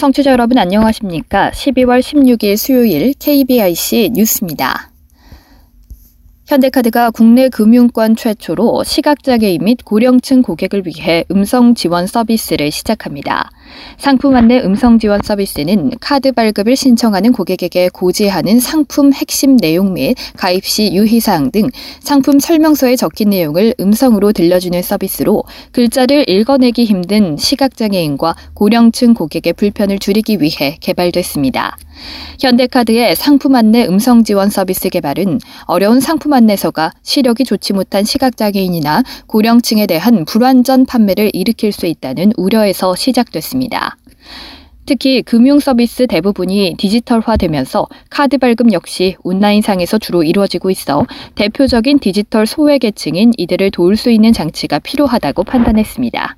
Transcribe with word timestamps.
청취자 0.00 0.30
여러분 0.30 0.56
안녕하십니까? 0.56 1.50
12월 1.50 2.00
16일 2.00 2.56
수요일 2.56 3.12
KBIC 3.18 4.12
뉴스입니다. 4.14 4.89
현대카드가 6.50 7.12
국내 7.12 7.48
금융권 7.48 8.16
최초로 8.16 8.82
시각장애인 8.82 9.62
및 9.62 9.84
고령층 9.84 10.42
고객을 10.42 10.82
위해 10.84 11.24
음성 11.30 11.76
지원 11.76 12.08
서비스를 12.08 12.72
시작합니다. 12.72 13.52
상품 13.98 14.34
안내 14.34 14.58
음성 14.58 14.98
지원 14.98 15.20
서비스는 15.22 15.92
카드 16.00 16.32
발급을 16.32 16.74
신청하는 16.74 17.30
고객에게 17.30 17.90
고지하는 17.90 18.58
상품 18.58 19.12
핵심 19.12 19.58
내용 19.58 19.94
및 19.94 20.16
가입 20.36 20.64
시 20.64 20.92
유의사항 20.92 21.52
등 21.52 21.68
상품 22.00 22.40
설명서에 22.40 22.96
적힌 22.96 23.30
내용을 23.30 23.74
음성으로 23.78 24.32
들려주는 24.32 24.82
서비스로 24.82 25.44
글자를 25.70 26.28
읽어내기 26.28 26.84
힘든 26.84 27.36
시각장애인과 27.36 28.34
고령층 28.54 29.14
고객의 29.14 29.52
불편을 29.52 30.00
줄이기 30.00 30.38
위해 30.40 30.78
개발됐습니다. 30.80 31.76
현대카드의 32.40 33.14
상품 33.14 33.54
안내 33.54 33.86
음성 33.86 34.24
지원 34.24 34.48
서비스 34.48 34.88
개발은 34.88 35.38
어려운 35.64 36.00
상품 36.00 36.32
안내 36.32 36.39
서가 36.56 36.92
시력이 37.02 37.44
좋지 37.44 37.72
못한 37.72 38.04
시각장애인이나 38.04 39.02
고령층에 39.26 39.86
대한 39.86 40.24
불완전 40.24 40.86
판매를 40.86 41.30
일으킬 41.32 41.72
수 41.72 41.86
있다는 41.86 42.32
우려에서 42.36 42.94
시작됐습니다. 42.94 43.96
특히 44.86 45.22
금융 45.22 45.60
서비스 45.60 46.06
대부분이 46.08 46.74
디지털화되면서 46.76 47.86
카드 48.08 48.38
발급 48.38 48.72
역시 48.72 49.16
온라인상에서 49.22 49.98
주로 49.98 50.24
이루어지고 50.24 50.70
있어 50.70 51.06
대표적인 51.36 52.00
디지털 52.00 52.46
소외계층인 52.46 53.32
이들을 53.36 53.70
도울 53.70 53.96
수 53.96 54.10
있는 54.10 54.32
장치가 54.32 54.80
필요하다고 54.80 55.44
판단했습니다. 55.44 56.36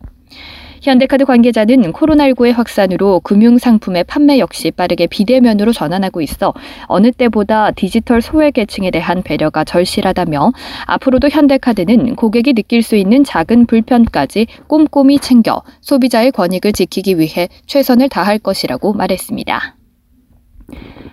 현대카드 0.83 1.25
관계자는 1.25 1.93
코로나19의 1.93 2.53
확산으로 2.53 3.21
금융상품의 3.21 4.03
판매 4.05 4.41
역시 4.41 4.73
빠르게 4.73 5.07
비대면으로 5.07 5.73
전환하고 5.73 6.21
있어 6.23 6.53
어느 6.87 7.13
때보다 7.13 7.71
디지털 7.71 8.21
소외계층에 8.21 8.91
대한 8.91 9.23
배려가 9.23 9.63
절실하다며 9.63 10.53
앞으로도 10.87 11.29
현대카드는 11.29 12.17
고객이 12.17 12.55
느낄 12.55 12.83
수 12.83 12.97
있는 12.97 13.23
작은 13.23 13.67
불편까지 13.67 14.49
꼼꼼히 14.67 15.21
챙겨 15.21 15.63
소비자의 15.83 16.33
권익을 16.33 16.73
지키기 16.73 17.17
위해 17.17 17.49
최선을 17.67 18.09
다할 18.09 18.41
것이라고 18.41 18.93
말했습니다. 18.93 19.82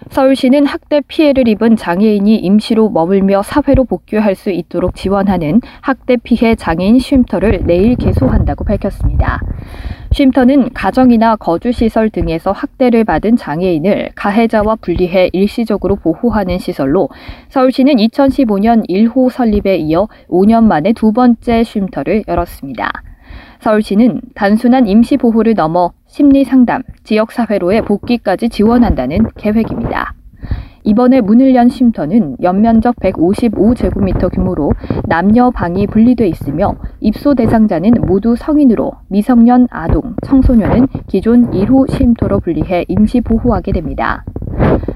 서울시는 0.09 0.65
학대 0.65 1.01
피해를 1.01 1.47
입은 1.47 1.75
장애인이 1.75 2.35
임시로 2.37 2.89
머물며 2.89 3.43
사회로 3.43 3.85
복귀할 3.85 4.33
수 4.33 4.49
있도록 4.49 4.95
지원하는 4.95 5.61
학대 5.81 6.17
피해 6.17 6.55
장애인 6.55 6.97
쉼터를 6.97 7.61
내일 7.65 7.95
개소한다고 7.95 8.63
밝혔습니다. 8.63 9.39
쉼터는 10.11 10.73
가정이나 10.73 11.35
거주시설 11.35 12.09
등에서 12.09 12.51
학대를 12.51 13.03
받은 13.03 13.35
장애인을 13.35 14.09
가해자와 14.15 14.77
분리해 14.81 15.29
일시적으로 15.33 15.95
보호하는 15.97 16.57
시설로 16.57 17.09
서울시는 17.49 17.97
2015년 17.97 18.89
1호 18.89 19.29
설립에 19.29 19.77
이어 19.77 20.07
5년 20.27 20.63
만에 20.63 20.93
두 20.93 21.11
번째 21.11 21.63
쉼터를 21.63 22.23
열었습니다. 22.27 22.91
서울시는 23.59 24.21
단순한 24.35 24.87
임시 24.87 25.17
보호를 25.17 25.53
넘어 25.53 25.91
심리 26.07 26.43
상담, 26.43 26.81
지역 27.03 27.31
사회로의 27.31 27.83
복귀까지 27.83 28.49
지원한다는 28.49 29.27
계획입니다. 29.37 30.13
이번에 30.89 31.21
문을 31.21 31.53
연 31.53 31.69
쉼터는 31.69 32.37
연면적 32.41 32.95
155제곱미터 32.95 34.33
규모로 34.33 34.71
남녀 35.05 35.51
방이 35.51 35.85
분리돼 35.85 36.27
있으며 36.27 36.77
입소 36.99 37.35
대상자는 37.35 37.91
모두 38.07 38.35
성인으로 38.35 38.93
미성년 39.07 39.67
아동, 39.69 40.15
청소년은 40.25 40.87
기존 41.05 41.51
1호 41.51 41.91
쉼터로 41.91 42.39
분리해 42.39 42.85
임시 42.87 43.21
보호하게 43.21 43.73
됩니다. 43.73 44.25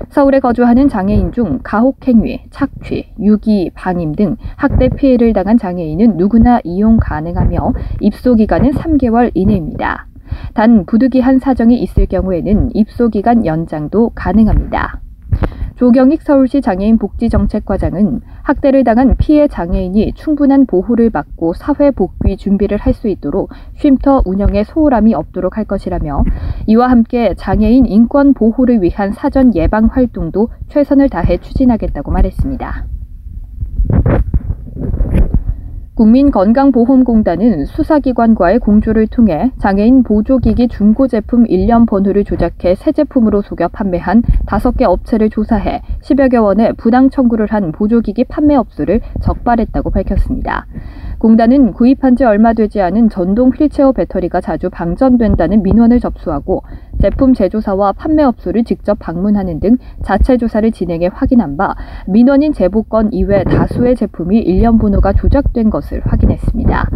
서울에 0.09 0.39
거주하는 0.39 0.87
장애인 0.87 1.31
중 1.31 1.59
가혹행위, 1.61 2.45
착취, 2.49 3.13
유기, 3.19 3.69
방임 3.75 4.15
등 4.15 4.37
학대 4.55 4.89
피해를 4.89 5.31
당한 5.33 5.59
장애인은 5.59 6.17
누구나 6.17 6.59
이용 6.63 6.97
가능하며 6.99 7.71
입소 7.99 8.33
기간은 8.33 8.71
3개월 8.71 9.29
이내입니다. 9.35 10.07
단 10.55 10.87
부득이한 10.87 11.37
사정이 11.37 11.79
있을 11.83 12.07
경우에는 12.07 12.71
입소 12.73 13.09
기간 13.09 13.45
연장도 13.45 14.13
가능합니다. 14.15 15.03
조경익 15.83 16.21
서울시 16.21 16.61
장애인 16.61 16.97
복지정책과장은 16.97 18.21
학대를 18.43 18.85
당한 18.85 19.15
피해 19.17 19.49
장애인이 19.49 20.13
충분한 20.13 20.65
보호를 20.65 21.09
받고 21.09 21.55
사회 21.55 21.91
복귀 21.91 22.37
준비를 22.37 22.77
할 22.77 22.93
수 22.93 23.09
있도록 23.09 23.49
쉼터 23.75 24.21
운영에 24.23 24.63
소홀함이 24.63 25.13
없도록 25.13 25.57
할 25.57 25.65
것이라며 25.65 26.23
이와 26.67 26.89
함께 26.89 27.33
장애인 27.35 27.85
인권 27.87 28.33
보호를 28.33 28.81
위한 28.81 29.11
사전 29.11 29.53
예방 29.55 29.87
활동도 29.87 30.49
최선을 30.69 31.09
다해 31.09 31.39
추진하겠다고 31.39 32.11
말했습니다. 32.11 32.92
국민건강보험공단은 36.03 37.65
수사기관과의 37.65 38.59
공조를 38.59 39.07
통해 39.07 39.51
장애인 39.59 40.03
보조기기 40.03 40.67
중고 40.67 41.07
제품 41.07 41.45
1년 41.45 41.87
번호를 41.87 42.25
조작해 42.25 42.75
새 42.75 42.91
제품으로 42.91 43.41
속여 43.41 43.69
판매한 43.69 44.21
5개 44.45 44.83
업체를 44.83 45.29
조사해 45.29 45.81
10여 46.01 46.29
개 46.29 46.37
원의 46.37 46.73
부당 46.73 47.09
청구를 47.09 47.47
한 47.47 47.71
보조기기 47.71 48.25
판매 48.25 48.55
업소를 48.55 48.99
적발했다고 49.21 49.91
밝혔습니다. 49.91 50.65
공단은 51.23 51.71
구입한 51.71 52.17
지 52.17 52.25
얼마 52.25 52.51
되지 52.51 52.81
않은 52.81 53.07
전동 53.07 53.51
휠체어 53.51 53.93
배터리가 53.93 54.41
자주 54.41 54.69
방전된다는 54.69 55.63
민원을 55.63 56.01
접수하고 56.01 56.63
제품 57.01 57.33
제조사와 57.33 57.93
판매 57.93 58.23
업소를 58.23 58.65
직접 58.65 58.99
방문하는 58.99 59.61
등 59.61 59.77
자체 60.03 60.35
조사를 60.35 60.69
진행해 60.73 61.09
확인한 61.13 61.55
바 61.55 61.75
민원인 62.07 62.51
제보 62.51 62.83
건 62.83 63.13
이외 63.13 63.45
다수의 63.45 63.95
제품이 63.95 64.43
1년 64.43 64.81
번호가 64.81 65.13
조작된 65.13 65.69
것을 65.69 66.01
확인했습니다. 66.05 66.89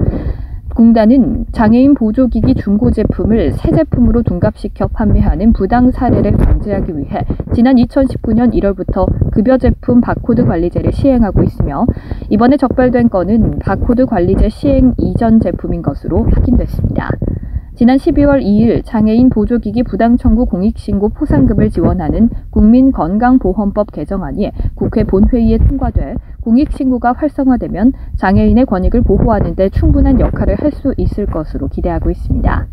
공단은 0.78 1.48
장애인 1.54 1.96
보조기기 1.96 2.54
중고 2.54 2.92
제품을 2.92 3.54
새 3.54 3.72
제품으로 3.72 4.22
둔갑시켜 4.22 4.90
판매하는 4.90 5.52
부당 5.52 5.90
사례를 5.90 6.34
방지하기 6.34 6.96
위해 7.00 7.26
지난 7.56 7.78
2019년 7.78 8.54
1월부터 8.54 9.32
급여 9.32 9.58
제품 9.58 10.02
바코드 10.02 10.46
관리제를 10.46 10.94
시행하고 10.94 11.42
있으며 11.42 11.88
이번에 12.30 12.58
적발된 12.58 13.10
건은 13.10 13.58
바코드 13.58 14.06
관리제 14.06 14.50
시행 14.50 14.94
이전 15.00 15.40
제품인 15.40 15.82
것으로 15.82 16.28
확인됐습니다. 16.30 17.10
지난 17.78 17.98
12월 17.98 18.42
2일 18.42 18.84
장애인 18.84 19.30
보조기기 19.30 19.84
부당 19.84 20.18
청구 20.18 20.48
공익신고 20.48 21.10
포상금을 21.10 21.70
지원하는 21.70 22.28
국민건강보험법 22.50 23.92
개정안이 23.92 24.50
국회 24.74 25.04
본회의에 25.04 25.60
통과돼 25.60 26.16
공익신고가 26.42 27.14
활성화되면 27.14 27.94
장애인의 28.18 28.66
권익을 28.66 29.04
보호하는 29.04 29.54
데 29.54 29.70
충분한 29.70 30.20
역할을 30.20 30.56
할 30.56 30.72
수 30.72 30.94
있을 30.98 31.28
것으로 31.28 31.70
기대하고 31.70 32.10
있습니다. 32.10 32.68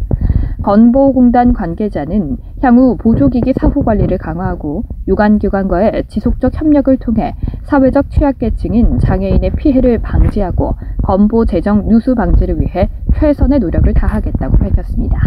건보공단 0.63 1.53
관계자는 1.53 2.39
향후 2.63 2.97
보조기기 2.97 3.53
사후 3.53 3.83
관리를 3.85 4.19
강화하고 4.19 4.85
유관기관과의 5.07 6.05
지속적 6.09 6.61
협력을 6.61 6.97
통해 6.97 7.35
사회적 7.65 8.11
취약계층인 8.11 8.99
장애인의 8.99 9.53
피해를 9.57 9.99
방지하고 9.99 10.75
건보 11.03 11.47
재정 11.47 11.89
누수 11.89 12.15
방지를 12.15 12.61
위해 12.61 12.89
최선의 13.15 13.59
노력을 13.59 13.93
다하겠다고 13.93 14.57
밝혔습니다. 14.59 15.19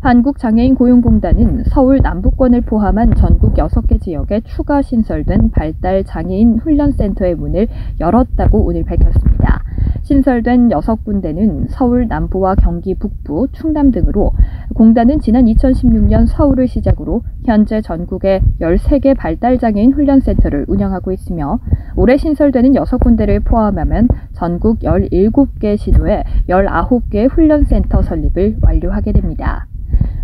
한국장애인 0.00 0.76
고용공단은 0.76 1.64
서울 1.64 1.98
남부권을 2.00 2.60
포함한 2.60 3.14
전국 3.16 3.54
6개 3.54 4.00
지역에 4.00 4.40
추가 4.44 4.80
신설된 4.80 5.50
발달 5.50 6.04
장애인 6.04 6.58
훈련센터의 6.58 7.34
문을 7.34 7.66
열었다고 7.98 8.64
오늘 8.64 8.84
밝혔습니다. 8.84 9.64
신설된 10.02 10.68
6군데는 10.68 11.66
서울 11.70 12.06
남부와 12.06 12.54
경기 12.54 12.94
북부, 12.94 13.48
충남 13.50 13.90
등으로 13.90 14.30
공단은 14.76 15.20
지난 15.20 15.46
2016년 15.46 16.26
서울을 16.26 16.68
시작으로 16.68 17.22
현재 17.46 17.80
전국에 17.80 18.42
13개 18.60 19.16
발달장애인 19.16 19.94
훈련센터를 19.94 20.66
운영하고 20.68 21.12
있으며 21.12 21.60
올해 21.96 22.18
신설되는 22.18 22.72
6군데를 22.72 23.42
포함하면 23.42 24.06
전국 24.34 24.80
17개 24.80 25.78
시도에 25.78 26.24
19개의 26.50 27.30
훈련센터 27.30 28.02
설립을 28.02 28.58
완료하게 28.60 29.12
됩니다. 29.12 29.65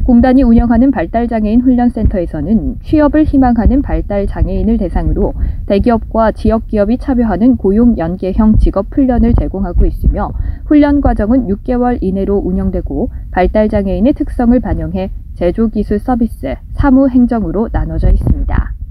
공단이 0.04 0.42
운영하는 0.42 0.90
발달장애인 0.90 1.60
훈련센터에서는 1.60 2.78
취업을 2.82 3.24
희망하는 3.24 3.82
발달장애인을 3.82 4.76
대상으로 4.78 5.32
대기업과 5.66 6.32
지역기업이 6.32 6.98
참여하는 6.98 7.56
고용 7.56 7.96
연계형 7.96 8.58
직업 8.58 8.86
훈련을 8.90 9.34
제공하고 9.34 9.86
있으며 9.86 10.32
훈련 10.64 11.00
과정은 11.00 11.46
6개월 11.46 11.98
이내로 12.00 12.36
운영되고 12.36 13.10
발달장애인의 13.30 14.14
특성을 14.14 14.58
반영해 14.58 15.10
제조기술 15.34 16.00
서비스, 16.00 16.56
사무행정으로 16.72 17.68
나눠져 17.72 18.10
있습니다. 18.10 18.81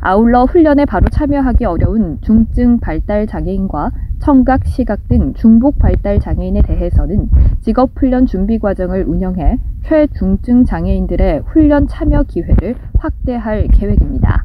아울러 0.00 0.44
훈련에 0.44 0.84
바로 0.84 1.08
참여하기 1.08 1.64
어려운 1.64 2.18
중증 2.22 2.78
발달 2.80 3.26
장애인과 3.26 3.90
청각, 4.20 4.66
시각 4.66 5.08
등 5.08 5.34
중복 5.34 5.78
발달 5.78 6.18
장애인에 6.18 6.62
대해서는 6.62 7.28
직업 7.60 7.90
훈련 7.96 8.26
준비 8.26 8.58
과정을 8.58 9.04
운영해 9.04 9.58
최중증 9.84 10.64
장애인들의 10.64 11.42
훈련 11.46 11.86
참여 11.86 12.24
기회를 12.24 12.76
확대할 12.98 13.68
계획입니다. 13.72 14.44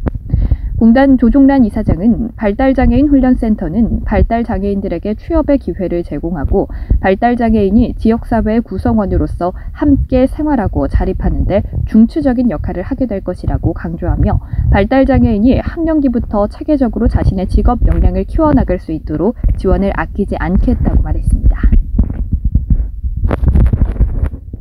공단 0.84 1.18
조종란 1.18 1.64
이사장은 1.64 2.32
발달장애인 2.36 3.08
훈련센터는 3.08 4.02
발달장애인들에게 4.04 5.14
취업의 5.14 5.60
기회를 5.60 6.04
제공하고 6.04 6.68
발달장애인이 7.00 7.96
지역사회의 7.96 8.60
구성원으로서 8.60 9.54
함께 9.72 10.28
생활하고 10.28 10.90
자립하는데 10.90 11.64
중추적인 11.86 12.50
역할을 12.50 12.84
하게 12.84 13.06
될 13.06 13.22
것이라고 13.22 13.72
강조하며 13.72 14.42
발달장애인이 14.72 15.58
학령기부터 15.60 16.48
체계적으로 16.48 17.08
자신의 17.08 17.48
직업 17.48 17.88
역량을 17.88 18.26
키워나갈 18.26 18.80
수 18.80 18.92
있도록 18.92 19.38
지원을 19.56 19.94
아끼지 19.96 20.36
않겠다고 20.36 21.02
말했습니다. 21.02 21.83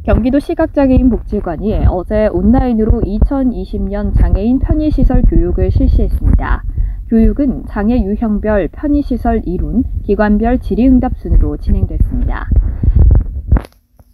경기도 0.04 0.40
시각장애인 0.40 1.10
복지관이 1.10 1.86
어제 1.88 2.26
온라인으로 2.26 3.02
2020년 3.02 4.12
장애인 4.18 4.58
편의시설 4.58 5.22
교육을 5.22 5.70
실시했습니다. 5.70 6.64
교육은 7.08 7.66
장애 7.68 8.02
유형별 8.02 8.70
편의시설 8.72 9.42
이론, 9.44 9.84
기관별 10.02 10.58
질의응답 10.58 11.18
순으로 11.18 11.56
진행됐습니다. 11.58 12.48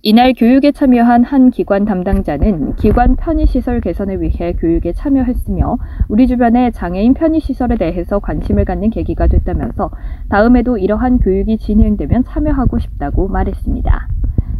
이날 0.02 0.34
교육에 0.34 0.72
참여한 0.72 1.24
한 1.24 1.50
기관 1.50 1.86
담당자는 1.86 2.76
기관 2.76 3.16
편의시설 3.16 3.80
개선을 3.80 4.20
위해 4.20 4.52
교육에 4.52 4.92
참여했으며 4.92 5.78
우리 6.08 6.26
주변의 6.26 6.72
장애인 6.72 7.14
편의시설에 7.14 7.76
대해서 7.76 8.18
관심을 8.18 8.66
갖는 8.66 8.90
계기가 8.90 9.26
됐다면서 9.26 9.90
다음에도 10.28 10.76
이러한 10.76 11.18
교육이 11.18 11.56
진행되면 11.56 12.24
참여하고 12.24 12.78
싶다고 12.78 13.28
말했습니다. 13.28 14.17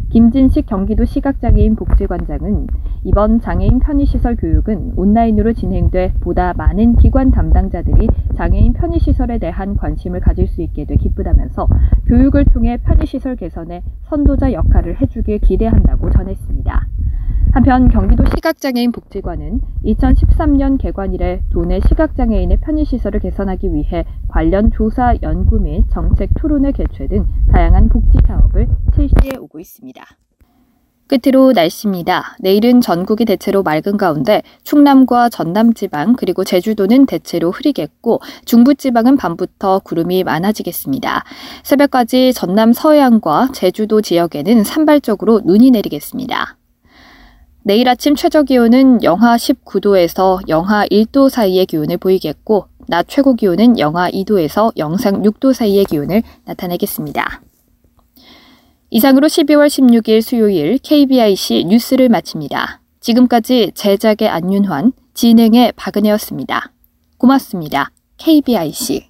김진식 0.09 0.65
경기도 0.65 1.05
시각장애인 1.05 1.75
복지관장은 1.75 2.67
이번 3.03 3.39
장애인 3.39 3.79
편의시설 3.79 4.35
교육은 4.37 4.93
온라인으로 4.95 5.53
진행돼 5.53 6.13
보다 6.19 6.53
많은 6.53 6.95
기관 6.95 7.29
담당자들이 7.29 8.07
장애인 8.35 8.73
편의시설에 8.73 9.37
대한 9.37 9.77
관심을 9.77 10.19
가질 10.19 10.47
수 10.47 10.63
있게 10.63 10.85
돼 10.85 10.95
기쁘다면서 10.95 11.67
교육을 12.07 12.45
통해 12.45 12.77
편의시설 12.77 13.35
개선에 13.35 13.83
선도자 14.09 14.51
역할을 14.53 14.99
해주길 14.99 15.39
기대한다고 15.39 16.09
전했습니다. 16.09 16.88
한편 17.59 17.89
경기도 17.89 18.23
시각장애인 18.23 18.93
복지관은 18.93 19.59
2013년 19.83 20.77
개관 20.79 21.13
이래 21.13 21.41
도내 21.51 21.81
시각장애인의 21.89 22.61
편의시설을 22.61 23.19
개선하기 23.19 23.73
위해 23.73 24.05
관련 24.29 24.71
조사, 24.71 25.13
연구 25.23 25.59
및 25.59 25.83
정책 25.91 26.29
토론회 26.39 26.71
개최 26.71 27.07
등 27.07 27.25
다양한 27.51 27.89
복지 27.89 28.17
사업을 28.25 28.69
실시해 28.95 29.35
오고 29.37 29.59
있습니다. 29.59 30.01
끝으로 31.07 31.51
날씨입니다. 31.51 32.37
내일은 32.39 32.79
전국이 32.79 33.25
대체로 33.25 33.61
맑은 33.61 33.97
가운데 33.97 34.41
충남과 34.63 35.27
전남 35.27 35.73
지방 35.73 36.13
그리고 36.13 36.45
제주도는 36.45 37.07
대체로 37.07 37.51
흐리겠고 37.51 38.21
중부 38.45 38.75
지방은 38.75 39.17
밤부터 39.17 39.79
구름이 39.79 40.23
많아지겠습니다. 40.23 41.25
새벽까지 41.63 42.31
전남 42.31 42.71
서해안과 42.71 43.49
제주도 43.51 43.99
지역에는 43.99 44.63
산발적으로 44.63 45.41
눈이 45.43 45.71
내리겠습니다. 45.71 46.58
내일 47.69 47.87
아침 47.87 48.15
최저 48.15 48.41
기온은 48.41 49.03
영하 49.03 49.35
19도에서 49.35 50.39
영하 50.49 50.87
1도 50.87 51.29
사이의 51.29 51.67
기온을 51.67 51.97
보이겠고, 51.97 52.65
낮 52.87 53.07
최고 53.07 53.35
기온은 53.35 53.77
영하 53.77 54.09
2도에서 54.09 54.71
영상 54.77 55.21
6도 55.21 55.53
사이의 55.53 55.85
기온을 55.85 56.23
나타내겠습니다. 56.45 57.43
이상으로 58.89 59.27
12월 59.27 59.67
16일 59.67 60.23
수요일 60.23 60.79
KBIC 60.79 61.65
뉴스를 61.67 62.09
마칩니다. 62.09 62.81
지금까지 63.01 63.73
제작의 63.75 64.27
안윤환, 64.27 64.93
진행의 65.13 65.73
박은혜였습니다. 65.75 66.71
고맙습니다. 67.19 67.91
KBIC. 68.17 69.09